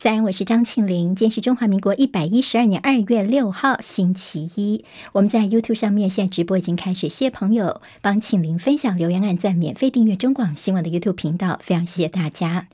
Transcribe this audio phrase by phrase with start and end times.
[0.00, 1.14] 在，我是张庆玲。
[1.14, 4.82] 今天是中华民国一百一十二年二月六号，星期一。
[5.12, 12.68] 我们在 YouTube 上面现在直播已经开始，谢谢朋友帮庆玲分享、留言、按赞、免费订阅中广新闻的 YouTube 频道，非常谢谢大家。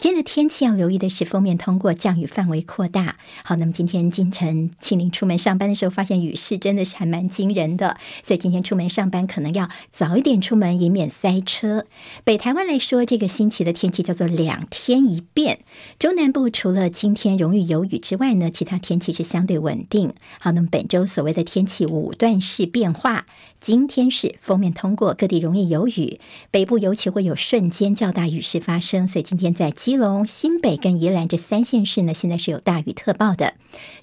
[0.00, 3.14] 今天的天气要留意的是封面通过，降雨范围扩大。
[3.44, 11.86] 好，那么今天清晨庆玲出门上班的时候，发现雨势真的是还蛮惊人的，所以今天出门上班可能要早一点出门，以免塞车。
[12.24, 15.60] 北台湾来说，这个星期的天气叫做两天一变，
[16.00, 20.14] 中南部除除除了今天容易有雨之外呢，其他天气是相对稳定。
[20.40, 23.26] 好，那么本周所谓的天气五段式变化，
[23.60, 26.18] 今天是锋面通过，各地容易有雨，
[26.50, 29.06] 北部尤其会有瞬间较大雨势发生。
[29.06, 33.52] 所以今天在基隆、新北跟宜兰这三县市呢，现在是有大雨特报的。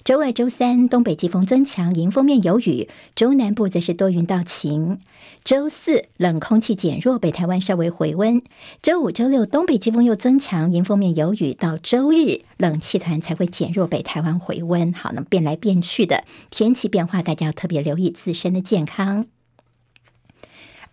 [0.04, 5.00] 周二、周三东北季风增强，迎风面有雨，中南部则是多云到晴。
[5.42, 8.40] 周四冷空气减弱，北台湾稍微回温。
[8.80, 12.42] 周五、周六东北季风又增强，迎风面有雨，到周日。
[12.60, 14.92] 冷气团才会减弱，北台湾回温。
[14.92, 19.26] 好，那么变来变去的天气变化，大家要特别留意自身的健康。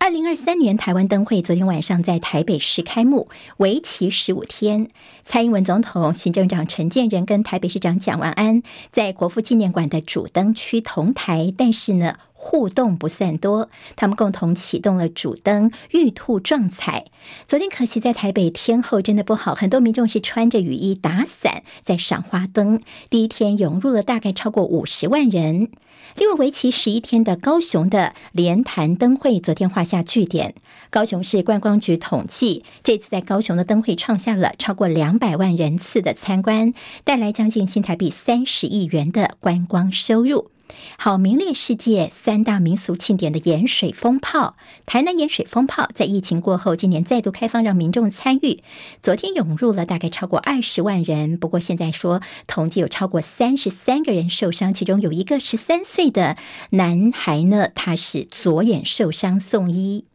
[0.00, 4.88] 二零二三年台湾灯会昨天晚上在台北市开幕，为期十五天。
[5.24, 17.06] 蔡英文总统、行政长陈建仁跟台北市长蒋万安在国父纪念馆的主灯区同台，但是呢，互动不算多，他们共同启动了主灯玉兔撞彩。
[17.48, 22.80] 昨天可惜在台北天候真的不好，很多民众是穿着雨衣打伞在赏花灯。
[23.10, 25.68] 第一天涌入了大概超过五十万人。
[26.16, 30.54] 另外，为期十一天的高雄的连潭灯会昨天画下句点。
[30.90, 36.72] 高雄市观光局统计，这次在高雄的灯会创下了超过两百万人次的参观，
[37.02, 40.52] 带来将近新台币三十亿元的观光收入。
[40.98, 48.62] 好，名列世界三大民俗庆典的盐水风炮，台南盐水风炮在疫情过后，今年再度开放让民众参与。
[49.02, 56.36] 昨天涌入了大概超过二十万人，不过现在说统计有超过三十三个人受伤，其中有一个十三岁的
[56.70, 60.07] 男孩呢，他是左眼受伤送医。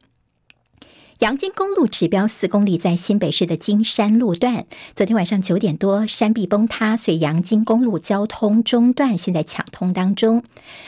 [1.23, 10.43] 阳金公路指标四公里，在新北市的金山路段，昨天晚上九点多，山壁崩塌，所以阳金公路交通中断，现在抢通当中。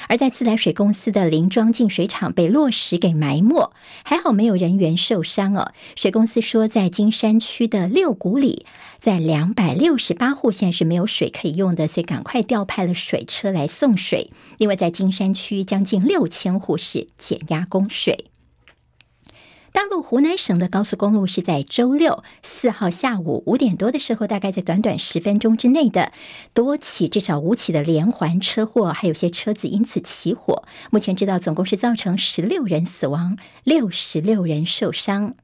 [0.10, 3.72] 而在自来水公司的林庄净水厂被落石给埋没，
[4.04, 5.72] 还好没有人员受伤哦。
[5.96, 8.66] 水公司说，在金山区的六股里，
[9.00, 14.32] 在两百六十八户现在是没有水可以用的，所以赶快调派了水车来送水。
[14.58, 18.26] 另外，在金山区将近六千户是减压供水。
[19.76, 26.14] 大陆湖南省的高速公路是在周六四号下午五点多的时候，大概在短短十分钟之内的
[26.54, 30.64] 多起至少五起的连环车祸，还有些车子因此起火。
[30.92, 35.36] 目前知道总共是造成十六人死亡，六十六人受伤。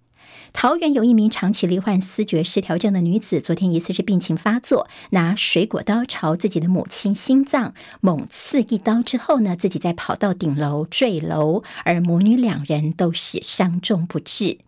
[0.54, 14.60] 桃园有一名长期罹患思觉失调症的女子，昨天疑似是病情发作，拿水果刀朝自己的母亲心脏猛刺一刀之后呢，自己再跑到顶楼坠楼，而母女两人都是伤重不治。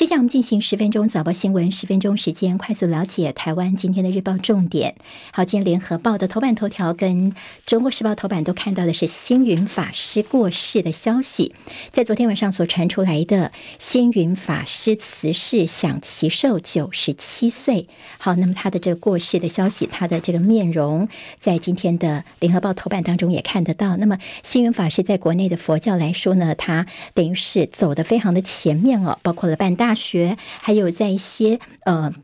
[0.00, 4.94] 接下来我们进行十分钟早报新闻，十分钟时间快速了解台湾今天的日报重点。
[5.30, 7.34] 好，今天联合报的头版头条跟
[7.66, 11.54] 中国时报头版都看到的是星云法师过世的消息，
[11.90, 17.86] 在昨天晚上所传出来的星云法师辞世，享耆寿九十七岁。
[18.16, 23.98] 好，那么他的这个过世的消息，他的这个面容，在今天的联合报头版当中也看得到。
[23.98, 32.14] 那么星云法师在国内的佛教来说呢，他等于是走的非常的前面哦，包括了办大大学，还有在一些呃。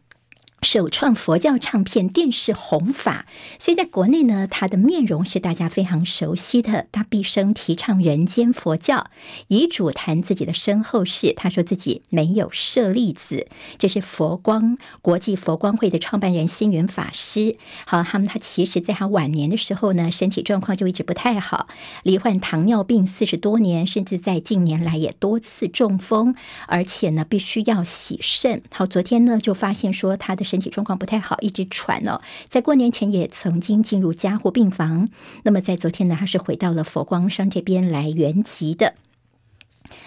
[0.67, 3.25] 首创佛教唱片电视弘法，
[3.57, 6.89] 所以在国内呢，他的面容是大家非常熟悉的。
[6.91, 9.09] 他毕生提倡人间佛教，
[9.47, 11.33] 遗嘱谈自己的身后事。
[11.37, 13.47] 他说自己没有舍利子，
[13.79, 17.57] 这是佛光国际佛光会的创办人星云法师。
[17.87, 21.69] 好，他们他其实在他晚年的时候呢，身体状况就一直不太好，
[22.03, 26.35] 罹患糖尿病四十多年，甚至在近年来也多次中风，
[26.67, 28.63] 而且呢，必须要洗肾。
[28.73, 30.56] 好，昨天呢就发现说他的身。
[30.57, 32.23] 身体状况不太好，一直喘哦。
[32.49, 35.11] 在过年前也曾经进入加护病房。
[35.43, 38.95] 那么在昨天呢，还是回到了佛光山这边来圆寂的。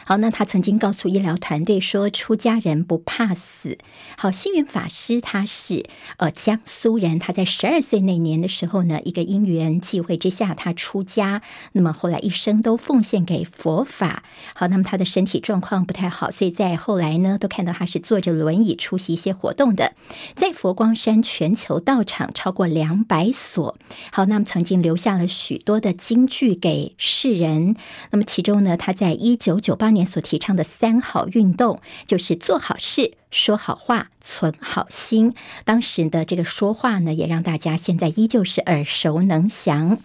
[0.10, 3.78] 好，那他曾经告诉医疗团队说：“出家人不怕死。”
[4.18, 5.86] 好，星云法师他是
[6.18, 11.44] 呃江苏人，他在十二岁那年的时候呢，一个因缘际会之下，他出家。
[11.74, 14.24] 那么后来一生都奉献给佛法。
[14.56, 19.94] 好，那么他的身体状况不太好，所以在后来呢，都看到他是坐着轮椅出席一些活动的。
[20.36, 23.78] 在佛光山全球道场超过两百所。
[24.12, 27.76] 好，那么曾经留下了许多的金句给世人。
[28.10, 29.99] 那么其中呢，他在一九九八年。
[30.06, 33.14] 所提倡的三好运动，就是做好事。
[33.32, 35.36] 说好话，存好心。
[35.64, 40.00] 当时的这个说话呢，也让大家现在依旧是耳熟能详。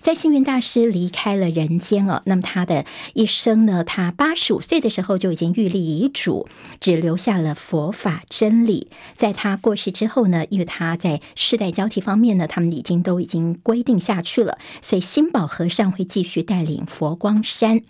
[0.00, 6.48] 在星云大师离开了人间哦，那么他的一生呢，他八十五岁的时候就已经预立遗嘱，
[6.80, 8.88] 只留下了佛法真理。
[9.14, 17.82] 在他过世之后呢，因为他在世代交替方面呢，他们已经都已经规定下去了，所以新宝和尚会继续带领佛光山。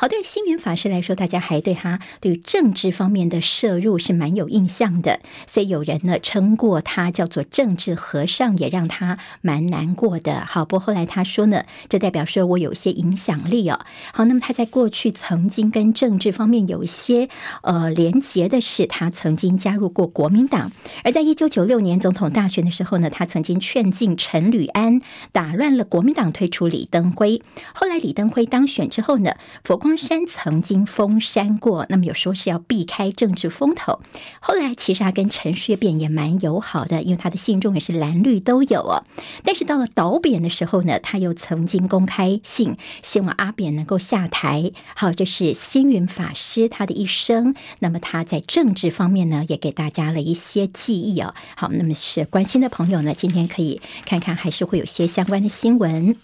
[0.00, 5.18] 好，对星云法师来说，大家还对他对于政治方面的摄入是蛮有印象的，
[5.48, 10.46] 所以有人呢称过他叫做政治和尚，也让他蛮难过的。
[10.46, 13.80] 好，不过后来他说呢，这代表说我有一些影响力哦。
[14.12, 17.28] 好，那么他在过去曾经跟政治方面有一些
[17.62, 20.70] 呃连结的是，他曾经加入过国民党，
[21.02, 25.00] 而在一九九六年总统大选的时候呢，他曾经劝进陈履安，
[25.32, 27.42] 打乱了国民党推出李登辉。
[27.74, 29.34] 后来李登辉当选之后呢，
[29.64, 34.00] 佛光封山曾经封山过，那么有说是要避开政治风头。
[34.38, 39.04] 后来其实他跟陈水扁也蛮友好的，因为他的信中也是蓝绿都有哦。
[39.44, 44.72] 但是到了倒扁的时候呢，他又曾经公开信希望阿扁能够下台。
[44.94, 47.54] 好，这是星云法师他的一生。
[47.78, 51.34] 那么他在政治方面呢，也给大家了一些记忆哦。
[51.56, 56.14] 好，那么是关心的朋友呢，今天可以看看，还是会有些相关的新闻。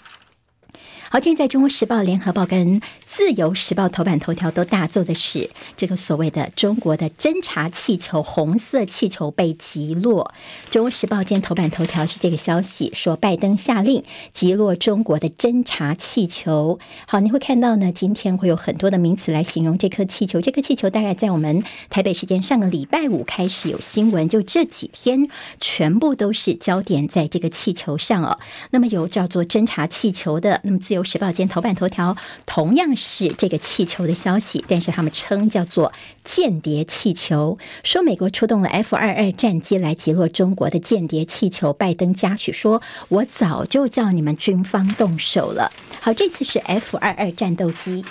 [1.15, 10.35] 好，今天在中国时报、联合报跟自由时报头版头条都大做的是这个所谓的中国的侦察气球，红色气球被击落。
[10.73, 14.03] 中国时报今天头版头条是这个消息，说拜登下令
[14.33, 16.81] 击落中国的侦察气球。
[17.07, 20.41] 好，你会看到呢，今天会有很多的名词来形容这颗气球。
[20.41, 25.29] 这颗气球大概在我们台北时间上个礼拜五开始有新闻，就这几天
[25.61, 28.41] 全部都是焦点在这个气球上哦。
[28.73, 31.04] 那么有叫做侦察气球的，那么自由。
[31.05, 32.17] 时报间头版头条
[32.47, 35.93] 同样是这个气球的消息，但是他们称叫做
[36.25, 41.73] 间谍气球，说美国出动了 F 二二战机来击落中国的间谍气球。
[41.73, 45.71] 拜登嘉许说：“我早就叫你们军方动手了。”
[46.01, 48.05] 好，这次是 F 二二战斗机。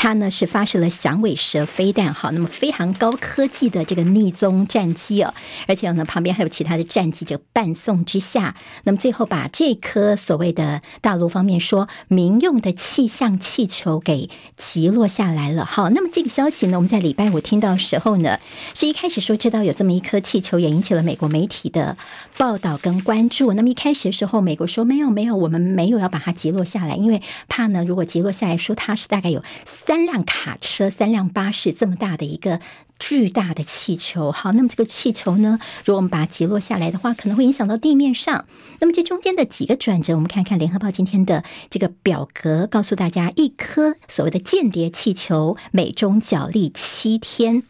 [0.00, 5.34] 它呢是发射了响尾蛇飞弹，好，那么非常高科技的这个匿踪战机哦，
[5.66, 8.54] 而且呢旁边还有其他的战机，这个伴送之下，
[8.84, 15.64] 那么最后把这颗所谓的大陆方面说民用的气象气球给击落下来了。
[15.64, 18.38] 好，那么这个消息呢，我们在礼拜五听到时候呢，
[18.74, 21.96] 是一开始说知道有这么一颗气球，也引起了美国媒体的
[22.36, 23.52] 报道跟关注。
[23.54, 29.42] 那么一开始的时候，美国说没有没有，我们没有要把它击落下来，因为怕呢，如果击落下来说它是大概有。
[29.88, 32.60] 三辆卡车、三辆巴士这么大的一个
[32.98, 38.44] 巨大的气球，好，那么这个气球呢，如果我们把它击落下来的话，可能会影响到地面上。
[38.80, 47.62] 那么这中间的几个转折，我们看看联合报今天的这个表格，告诉大家，一颗所谓的间谍气球，美中角力七天。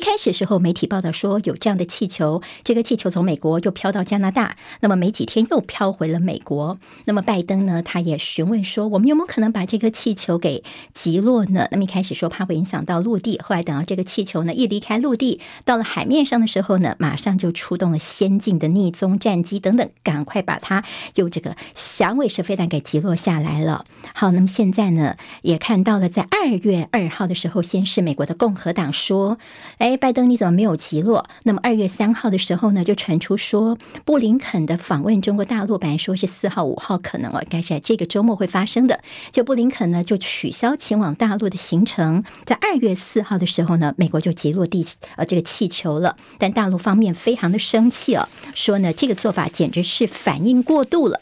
[0.00, 6.78] 开始时候，媒体报道说有这样的气球，这个气球从美国又飘到加拿大，那么没几天又飘回了美国。
[7.04, 10.64] 那么拜登呢，他也询问说，我们有没有可能把这个气球给
[10.94, 11.68] 击落呢？
[11.70, 20.84] 那么一开始说怕会影响到陆地，后来等到这个气球呢一离开陆地，到了海面上的时候呢，马上就出动了先进的逆踪战机等等，赶快把它
[21.16, 23.84] 用这个响尾蛇飞弹给击落下来了。
[24.14, 29.38] 好，那么现在呢，也看到了在二月二号的时候，先是美国的共和党说。
[29.78, 31.28] 哎，哎拜登你怎么没有击落？
[31.42, 39.00] 那么二月三号的时候呢，就传出说布林肯的访问中国大陆，本来说是四号、五号可能哦，应该是在这个周末会发生的。
[39.32, 46.16] 就布林肯呢就取消前往大陆的行程，在二月四号的时候呢，美国就击落地呃这个气球了。
[46.38, 51.20] 但大陆方面非常的生气哦，说呢这个做法简直是反应过度了。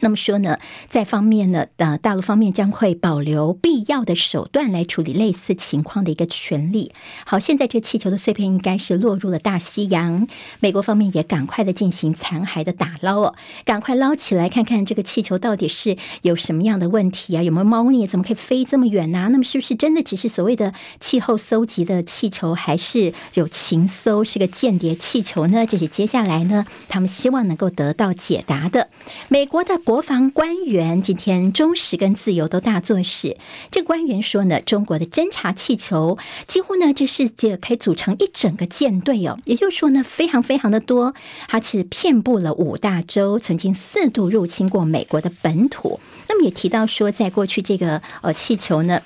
[0.00, 6.92] 那么说呢，在方面呢，呃，大陆方面将会保留必要的手段来处理类似情况的一个权利。
[7.24, 10.28] 好，现在这气球的碎片应该是落入了大西洋，
[10.60, 13.34] 美国方面也赶快的进行残骸的打捞哦，
[13.64, 17.42] 赶快捞起来看看这个气球到底是有什么样的问题啊？
[17.42, 18.06] 有没有猫腻？
[18.06, 25.64] 怎么可以飞这么远呢、那么是不是真的只是所谓的气候搜集的气球，还是有情搜是个间谍气球呢？
[25.64, 28.90] 这是接下来呢，他们希望能够得到解答的。
[29.28, 29.80] 美国的。
[29.86, 33.36] 国防官员今天忠实跟自由都大作事。
[33.70, 39.38] 这官员说呢，中国的侦察气球几乎呢，这世界可以组成一整个舰队哦。
[39.44, 41.14] 也就是说呢，非常非常的多，
[41.46, 46.00] 它是遍布了五大洲，曾经四度入侵过美国的本土。
[46.28, 49.00] 那么也提到说，在过去这个呃气球呢。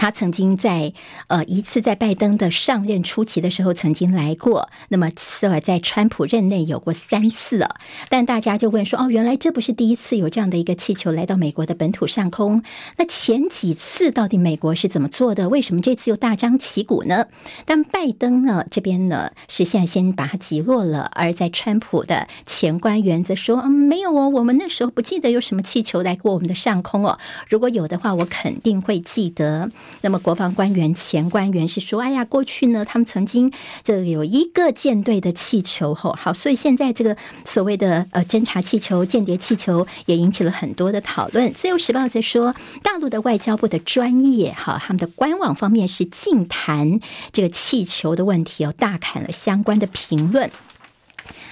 [0.00, 0.94] 他曾经在
[1.26, 7.76] 呃一次在拜登的上任初期的时候曾经来过，那么此外在川普任内有过三次了。
[8.08, 12.62] 但大家就问说，哦，原来这不是第一次有这样的一个气球来到美国的本土上空？
[12.96, 15.50] 那前几次到底美国是怎么做的？
[15.50, 17.26] 为什么这次又大张旗鼓呢？
[17.66, 27.18] 但拜登呢这边呢是现在先把它击落了，而在川普的前官员则说，嗯，没有哦，我们那时候不记得有什么气球来过我们的上空哦。
[27.50, 29.70] 如果有的话，我肯定会记得。
[30.02, 41.52] 那么国防官员前官员是说，哎呀，过去呢，他们曾经这有一个舰队的气球，吼，好，所以现在这个所谓的呃侦察气球、间谍气球也引起了很多的讨论。
[41.54, 47.00] 自由时报在说，大陆的外交部的专业，哈，他们的官网方面是禁谈
[47.32, 50.50] 这个气球的问题，哦，大砍了相关的评论。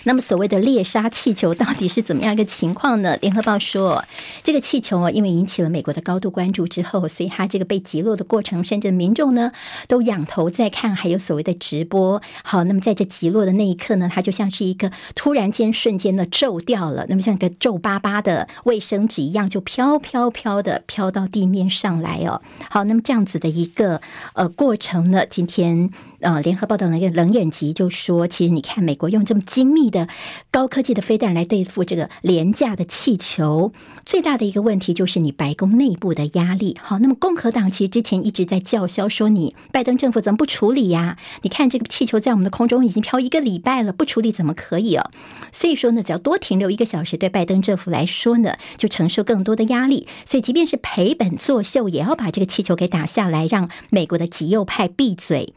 [0.04, 3.16] 那么所谓的猎杀气球到底是怎么样一个情况呢？
[3.18, 4.04] 联合报说，
[4.42, 9.52] 这个气球啊，因为引起了美国的高度关注之后，所以它这个被击落的过程，甚至民众呢
[9.86, 12.22] 都仰头在看，还有所谓的直播。
[12.42, 22.40] 好，那么在这击落的那一刻呢，它就像是一个突然间瞬间的皱掉了，那么像一个皱巴巴的卫生纸一样，就飘飘飘的飘到地面上来哦。
[22.70, 24.00] 好，那么这样子的一个
[24.34, 25.90] 呃过程呢，今天。
[26.20, 30.08] 呃，联合报道那个冷眼集就说，其实你看，美国用这么精密的
[30.50, 33.72] 高科技的飞弹来对付这个廉价的气球，
[34.04, 36.76] 最大的一个问题就是你白宫内部的压力。
[36.82, 41.16] 好，那么共和党其实之前一直在叫嚣说，你拜登政府怎么不处理呀？
[41.42, 45.10] 你看这个气球在我们的空中已经飘一个礼拜了，不处理怎么可以哦？
[45.52, 50.08] 所以说呢，只要多停留一个小时，对拜登政府来说呢，就承受更多的压力。
[50.24, 55.54] 所以即便是赔本作秀，也要把这个气球给打下来，让美国的极右派闭嘴。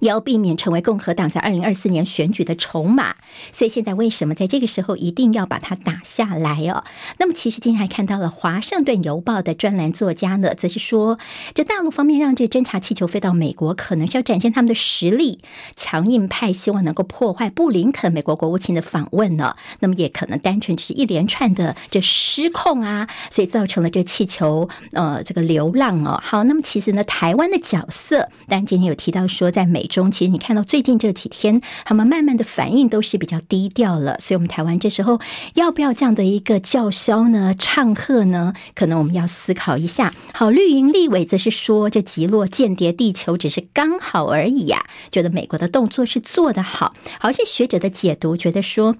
[0.00, 3.16] 也要避免成为共和党在二零二四年选举的筹码，
[3.52, 6.84] 所以现在为什么在这个时候一定要把它打下来哦？
[7.18, 11.18] 那么其实今天还看到了《华盛顿邮报》的专栏作家呢，则是说，
[11.54, 15.40] 这大陆方面让这侦察气球飞到美国，可能是要展现他们的实力。
[15.74, 26.20] 强硬派希望能够破坏布林肯美国国务卿的访问呢，那么也可能单纯就是一连串的这失控啊，所以造成了这气球呃这个流浪哦。
[26.22, 29.87] 好，那么其实呢，台湾的角色，当然今天有提到说，在美。
[29.88, 35.18] 中其实你看到最近这几天，他们慢慢的反应都是比较低调了，所以，我们台湾这时候
[35.54, 37.54] 要不要这样的一个叫嚣呢？
[37.58, 38.52] 唱和呢？
[38.76, 40.14] 可能我们要思考一下。
[40.32, 46.94] 好，绿营立委则是说，这极落间谍地球只是刚好而已呀，觉得美国的动作是做得好。
[47.18, 48.94] 好，一些学者的解读觉得说。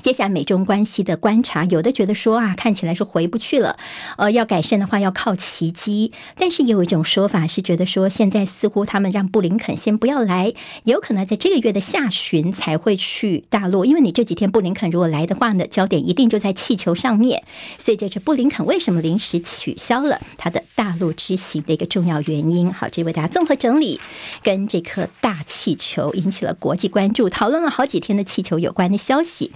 [0.00, 3.76] 接下来美中关系的观察，有的觉得说啊，看起来是回不去了，
[4.16, 6.12] 呃，要改善的话要靠奇迹。
[6.36, 13.84] 但是也有一种说法是觉得说，现在似乎他们让布林肯先不要来，有可能在这个月的下旬才会去大陆。
[13.84, 17.42] 因为你这几天布林肯如果来的话呢，焦点一定就在气球上面。
[17.76, 22.72] 所以这是布林肯为什么临时取消了他的大陆之行的一个重要原因。
[22.72, 24.00] 好，这为大家综合整理，
[24.44, 29.50] 跟这颗大气球引起了国际关注，讨论了好几天的气球有关的消息。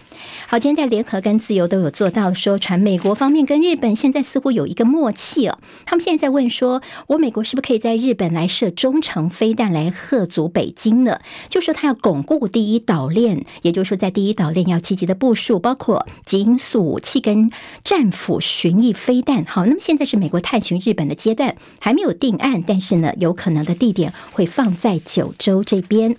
[0.48, 5.58] 好，今天在联合跟自由都有做到说，传美国方面跟日本现在似乎有一个默契哦。
[5.86, 11.20] 他们现在在问说，我美国是不是可以在日本来设中程飞弹来吓阻北京呢？
[11.48, 17.50] 就说他要巩固第一岛链，也就是说在第一岛链要积极的部署，包括极音速武器跟
[17.84, 19.44] 战斧巡弋飞弹。
[19.44, 26.16] 好，那么现在是美国探寻日本的阶段，还没有定案，但是呢，有可能的地点会放在九州这边。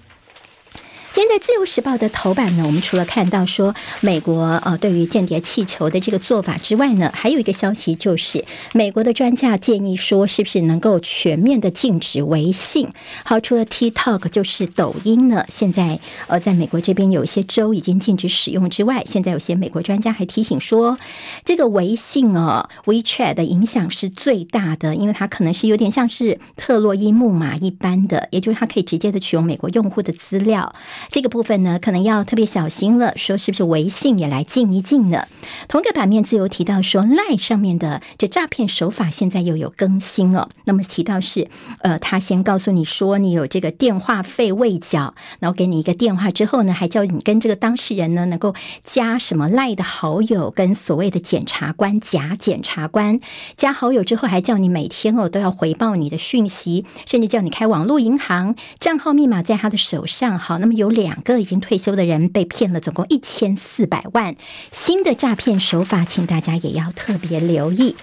[1.13, 8.43] 今天在《自由时报》的头版呢，我们除了看到说美国呃对于间谍气球的这个做法之外呢，还有一个消息就是
[8.73, 12.89] 美国的专家建议说，是不是能够全面的禁止微信？
[13.23, 20.97] 好，除了 TikTok 就是抖音呢，现在呃在美国这边有一些州已经禁止使用之外，现在有些美国专家还提醒说，
[21.45, 30.73] 这个微信哦 WeChat 的影响是最大的，因为它可能是有点像是特洛伊木马一般的，也就是它可以直接的取用美国用户的资料。
[31.09, 33.13] 这个部分呢，可能要特别小心了。
[33.15, 35.27] 说是不是微信也来禁一禁呢？
[35.67, 40.49] 同一个版面自由提到说赖上面的这诈骗手法现在又有更新了。
[40.63, 41.49] 那么提到是，
[41.81, 48.55] 呃，他先告诉你说你有这个电话费未缴，然后给你一个电话之后呢，还叫你跟这个当事人呢能够
[48.85, 53.19] 加什么赖的好友，跟所谓的检察官假检察官
[53.57, 60.39] 加好友之后，还叫你每天哦都要回报你的讯息，甚至叫你开网络银行账号密码在他的手上。
[60.39, 60.92] 好，那么有。
[60.93, 64.35] 两个已经退休的人被骗了，总共一千四百万。
[64.71, 67.95] 新的诈骗手法，请大家也要特别留意。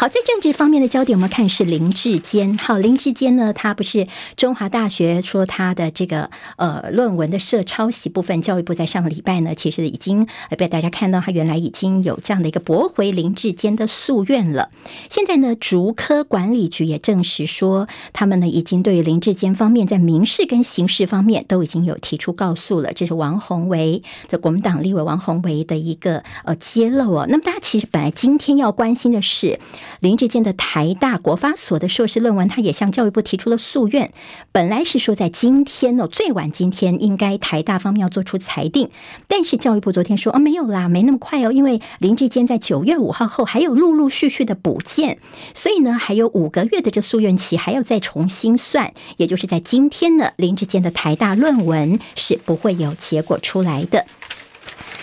[0.00, 2.56] 好，在政治方面的焦点，我们看是林志坚。
[2.56, 14.70] 好，林志坚呢，他不是中华大学说他的这个呃论文的涉抄袭部分，教育部在上个礼拜呢，其实已经被大家看到，他原来已经有这样的一个驳回林志坚的诉愿了。
[15.10, 22.92] 现在呢，竹科管理局也证实说，他们呢已经对于林志坚方面在民事跟刑事方面都已经有提出告诉了。
[22.92, 27.26] 这是王宏维的国民党立委王宏维的一个呃揭露哦。
[27.28, 29.58] 那么大家其实本来今天要关心的是
[30.00, 34.12] 林志坚的台大国发所的硕士论文，他也向教育部提出了诉愿。
[34.52, 38.90] 本来是说在今天哦，最晚今天应该台大方面要做出裁定，
[39.26, 45.18] 但是教育部昨天说哦，没有啦，没那么快哦，因为林志坚在九月五号后还有陆陆续续的补件，
[45.54, 54.06] 所以呢还有五个月的这诉愿期还要再重新算，也就是在今天呢，林志坚的台大论文是不会有结果出来的。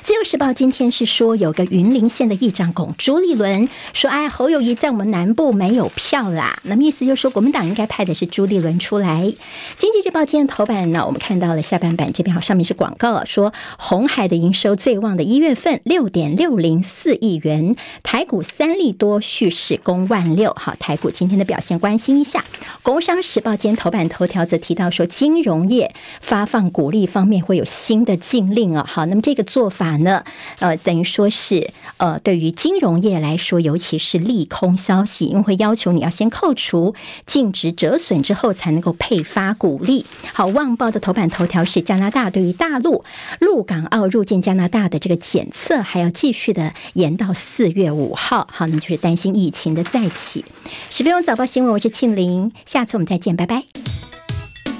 [0.05, 9.33] 自由时报今天是说，有个云林县的议长龚朱立伦说：“哎，侯友谊在我们南部没有票啦。”那么意思就是说，国民党应该派的是朱立伦出来。
[9.79, 20.53] 经济日报今天头版呢，我们看到了下半版这边好，上面是广告说，鸿海的营收最旺的一月份六点六零四亿元，台股三利多蓄势攻万六。
[20.55, 22.45] 好，台股今天的表现，关心一下。
[22.83, 28.85] 工商时报今天头版头条则提到说，金融业发放股利方面会有新的禁令啊。
[28.87, 30.05] 好，那么这个做法法。
[30.05, 30.23] 呢，
[30.59, 36.93] 呃，等于说是，呃，对于金融业来说，尤其是利空消息，因为会要求你要先扣除
[37.25, 40.05] 净值折损之后，才能够配发股利。
[40.33, 43.03] 好，《旺报》的头版头条是加拿大对于大陆
[43.39, 48.47] 陆港澳入境加拿大的这个检测还要继续的延到四月五号。
[48.51, 50.45] 好，那就是担心疫情的再起。
[50.89, 54.14] 十分钟早报新闻，我是庆玲，下次我们再见，拜拜。